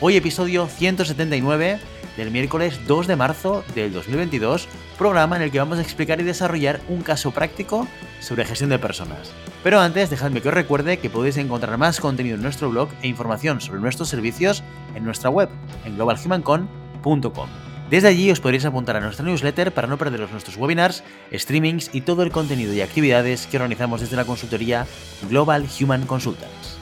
[0.00, 1.78] Hoy episodio 179
[2.16, 6.24] del miércoles 2 de marzo del 2022, programa en el que vamos a explicar y
[6.24, 7.86] desarrollar un caso práctico
[8.20, 9.32] sobre gestión de personas.
[9.62, 13.08] Pero antes, dejadme que os recuerde que podéis encontrar más contenido en nuestro blog e
[13.08, 14.64] información sobre nuestros servicios
[14.96, 15.48] en nuestra web,
[15.84, 17.48] en globalhumancon.com.
[17.88, 22.00] Desde allí os podréis apuntar a nuestra newsletter para no perderos nuestros webinars, streamings y
[22.00, 24.86] todo el contenido y actividades que organizamos desde la consultoría
[25.28, 26.78] Global Human Consultants.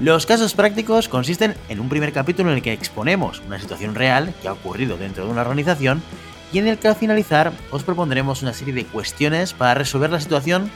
[0.00, 4.32] Los casos prácticos consisten en un primer capítulo en el que exponemos una situación real
[4.40, 6.04] que ha ocurrido dentro de una organización
[6.52, 10.20] y en el que al finalizar os propondremos una serie de cuestiones para resolver la
[10.20, 10.70] situación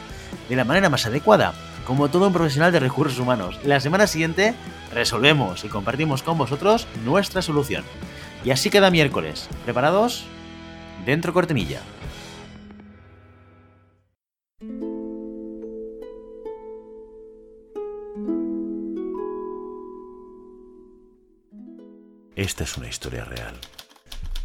[0.48, 1.54] de la manera más adecuada,
[1.86, 3.60] como todo un profesional de recursos humanos.
[3.62, 4.54] La semana siguiente
[4.92, 7.84] resolvemos y compartimos con vosotros nuestra solución.
[8.44, 9.48] Y así queda miércoles.
[9.64, 10.24] ¿Preparados?
[11.06, 11.80] Dentro cortinilla.
[22.42, 23.54] Esta es una historia real.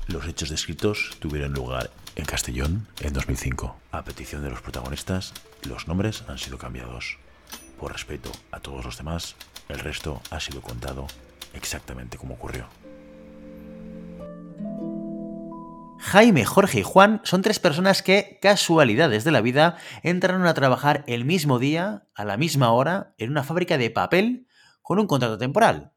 [0.06, 3.76] Los hechos descritos tuvieron lugar en Castellón en 2005.
[3.92, 5.34] A petición de los protagonistas,
[5.68, 7.18] los nombres han sido cambiados.
[7.80, 9.36] Por respeto a todos los demás,
[9.68, 11.08] el resto ha sido contado
[11.56, 12.68] exactamente como ocurrió.
[15.98, 21.04] Jaime, Jorge y Juan son tres personas que, casualidades de la vida, entraron a trabajar
[21.08, 24.46] el mismo día, a la misma hora, en una fábrica de papel
[24.84, 25.94] con un contrato temporal.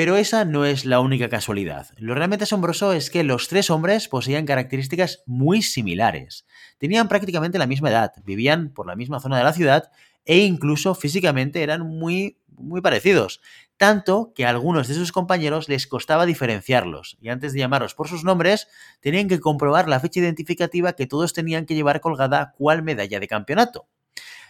[0.00, 1.88] Pero esa no es la única casualidad.
[1.98, 6.46] Lo realmente asombroso es que los tres hombres poseían características muy similares.
[6.78, 9.90] Tenían prácticamente la misma edad, vivían por la misma zona de la ciudad
[10.24, 13.42] e incluso físicamente eran muy, muy parecidos.
[13.76, 18.08] Tanto que a algunos de sus compañeros les costaba diferenciarlos y antes de llamarlos por
[18.08, 18.68] sus nombres
[19.00, 23.28] tenían que comprobar la fecha identificativa que todos tenían que llevar colgada cual medalla de
[23.28, 23.86] campeonato.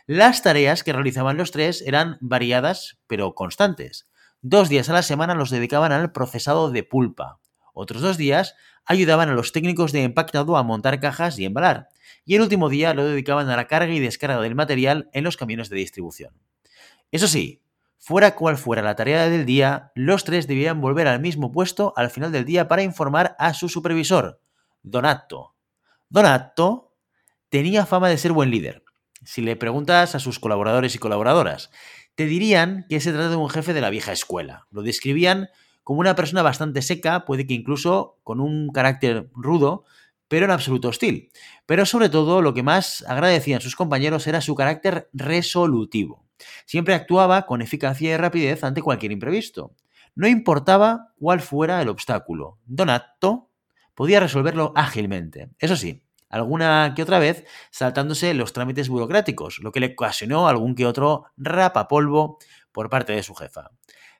[0.07, 4.07] Las tareas que realizaban los tres eran variadas pero constantes.
[4.43, 7.41] Dos días a la semana los dedicaban al procesado de pulpa.
[7.75, 8.55] Otros dos días
[8.87, 11.89] ayudaban a los técnicos de empacado a montar cajas y embalar.
[12.25, 15.37] Y el último día lo dedicaban a la carga y descarga del material en los
[15.37, 16.33] camiones de distribución.
[17.13, 17.63] Eso sí,
[17.99, 22.09] fuera cual fuera la tarea del día, los tres debían volver al mismo puesto al
[22.09, 24.41] final del día para informar a su supervisor,
[24.83, 25.55] Donato.
[26.09, 26.95] Donato
[27.51, 28.85] tenía fama de ser buen líder.
[29.23, 31.71] Si le preguntas a sus colaboradores y colaboradoras
[32.21, 34.67] te dirían que se trata de un jefe de la vieja escuela.
[34.71, 35.49] Lo describían
[35.83, 39.87] como una persona bastante seca, puede que incluso con un carácter rudo,
[40.29, 41.31] pero en absoluto hostil.
[41.65, 46.27] Pero sobre todo lo que más agradecían sus compañeros era su carácter resolutivo.
[46.67, 49.75] Siempre actuaba con eficacia y rapidez ante cualquier imprevisto.
[50.15, 52.59] No importaba cuál fuera el obstáculo.
[52.67, 53.49] Donato
[53.95, 55.49] podía resolverlo ágilmente.
[55.59, 60.75] Eso sí, alguna que otra vez saltándose los trámites burocráticos, lo que le ocasionó algún
[60.75, 62.39] que otro rapapolvo
[62.73, 63.71] por parte de su jefa.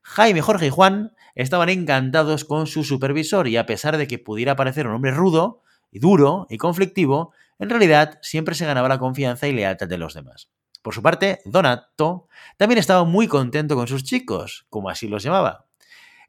[0.03, 4.57] Jaime, Jorge y Juan estaban encantados con su supervisor y a pesar de que pudiera
[4.57, 9.47] parecer un hombre rudo y duro y conflictivo, en realidad siempre se ganaba la confianza
[9.47, 10.51] y lealtad de los demás.
[10.83, 15.67] Por su parte, Donato también estaba muy contento con sus chicos, como así los llamaba.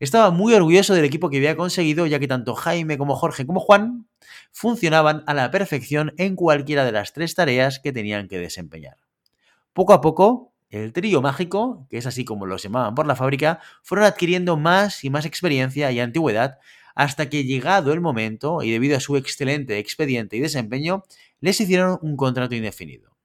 [0.02, 3.60] Estaba muy orgulloso del equipo que había conseguido, ya que tanto Jaime como Jorge como
[3.60, 4.08] Juan
[4.52, 8.98] funcionaban a la perfección en cualquiera de las tres tareas que tenían que desempeñar.
[9.74, 13.60] Poco a poco, el trío mágico, que es así como los llamaban por la fábrica,
[13.84, 16.58] fueron adquiriendo más y más experiencia y antigüedad
[16.96, 21.04] hasta que llegado el momento, y debido a su excelente expediente y desempeño,
[21.42, 23.16] les hicieron un contrato indefinido.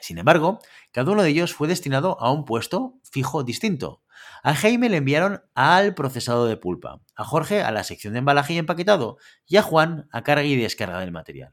[0.00, 0.58] Sin embargo,
[0.90, 4.02] cada uno de ellos fue destinado a un puesto fijo distinto,
[4.42, 8.54] a Jaime le enviaron al procesado de pulpa, a Jorge a la sección de embalaje
[8.54, 11.52] y empaquetado y a Juan a carga y descarga del material.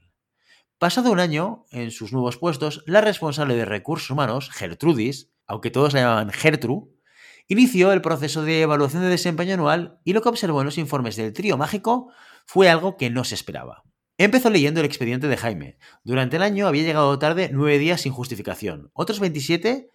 [0.78, 5.92] Pasado un año, en sus nuevos puestos, la responsable de recursos humanos, Gertrudis, aunque todos
[5.92, 6.92] la llamaban Gertru,
[7.46, 11.16] inició el proceso de evaluación de desempeño anual y lo que observó en los informes
[11.16, 12.10] del trío mágico
[12.46, 13.84] fue algo que no se esperaba.
[14.18, 15.78] Empezó leyendo el expediente de Jaime.
[16.04, 18.90] Durante el año había llegado tarde nueve días sin justificación.
[18.92, 19.90] Otros 27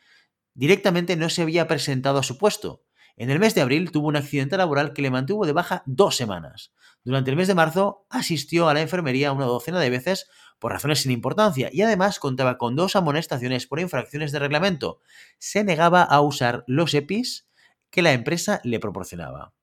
[0.57, 2.83] directamente no se había presentado a su puesto.
[3.15, 6.15] En el mes de abril tuvo un accidente laboral que le mantuvo de baja dos
[6.15, 6.73] semanas.
[7.03, 10.27] Durante el mes de marzo asistió a la enfermería una docena de veces
[10.59, 14.99] por razones sin importancia y además contaba con dos amonestaciones por infracciones de reglamento.
[15.37, 17.47] Se negaba a usar los EPIs
[17.91, 19.53] que la empresa le proporcionaba.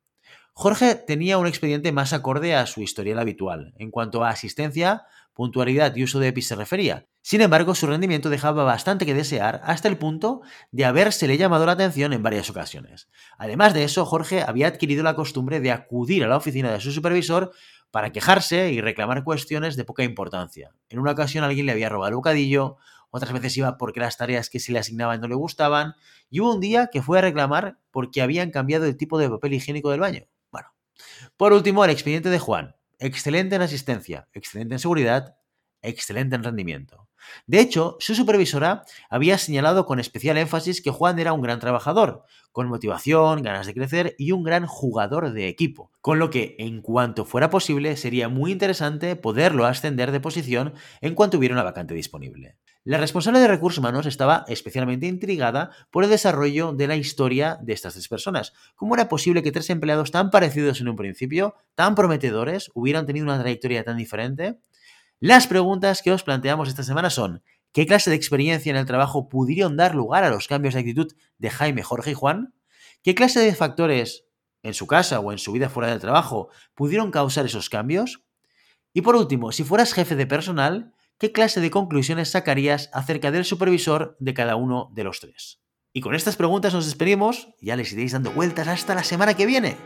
[0.53, 5.03] Jorge tenía un expediente más acorde a su historial habitual, en cuanto a asistencia,
[5.33, 7.09] puntualidad y uso de EPI se refería.
[7.27, 10.43] Sin embargo, su rendimiento dejaba bastante que desear hasta el punto
[10.73, 13.09] de habérsele llamado la atención en varias ocasiones.
[13.39, 16.93] Además de eso, Jorge había adquirido la costumbre de acudir a la oficina de su
[16.93, 17.51] supervisor
[17.91, 20.73] para quejarse y reclamar cuestiones de poca importancia.
[20.91, 22.77] En una ocasión alguien le había robado el bocadillo,
[23.09, 25.95] otras veces iba porque las tareas que se le asignaban no le gustaban,
[26.29, 29.55] y hubo un día que fue a reclamar porque habían cambiado el tipo de papel
[29.55, 30.27] higiénico del baño.
[31.39, 32.77] Por último, el expediente de Juan.
[32.99, 35.37] Excelente en asistencia, excelente en seguridad,
[35.81, 37.04] excelente en rendimiento.
[37.47, 42.25] De hecho, su supervisora había señalado con especial énfasis que Juan era un gran trabajador,
[42.53, 46.83] con motivación, ganas de crecer y un gran jugador de equipo, con lo que, en
[46.83, 51.95] cuanto fuera posible, sería muy interesante poderlo ascender de posición en cuanto hubiera una vacante
[51.95, 52.57] disponible.
[52.87, 57.73] La responsable de recursos humanos estaba especialmente intrigada por el desarrollo de la historia de
[57.73, 58.53] estas tres personas.
[58.77, 63.25] ¿Cómo era posible que tres empleados tan parecidos en un principio, tan prometedores, hubieran tenido
[63.25, 64.59] una trayectoria tan diferente?
[65.25, 67.43] Las preguntas que os planteamos esta semana son,
[67.73, 71.11] ¿qué clase de experiencia en el trabajo pudieron dar lugar a los cambios de actitud
[71.39, 72.53] de Jaime, Jorge y Juan?
[73.03, 74.27] ¿Qué clase de factores
[74.63, 78.23] en su casa o en su vida fuera del trabajo pudieron causar esos cambios?
[78.93, 83.47] Y por último, si fueras jefe de personal, ¿qué clase de conclusiones sacarías acerca del
[83.47, 85.63] supervisor de cada uno de los tres?
[85.95, 89.47] Y con estas preguntas nos despedimos, ya les iréis dando vueltas hasta la semana que
[89.47, 89.79] viene.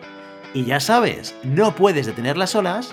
[0.53, 2.93] Y ya sabes, no puedes detener las olas,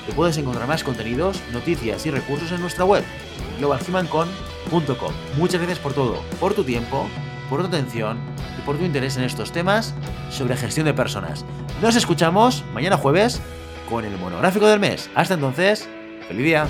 [0.11, 3.03] puedes encontrar más contenidos, noticias y recursos en nuestra web,
[3.59, 5.13] globalhumancon.com.
[5.37, 7.07] Muchas gracias por todo, por tu tiempo,
[7.49, 8.19] por tu atención
[8.57, 9.93] y por tu interés en estos temas
[10.29, 11.45] sobre gestión de personas.
[11.81, 13.41] Nos escuchamos mañana jueves
[13.89, 15.09] con el monográfico del mes.
[15.15, 15.89] Hasta entonces,
[16.27, 16.67] feliz día.